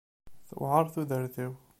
Tewɛeṛ 0.47 0.85
tudert-iw. 0.93 1.53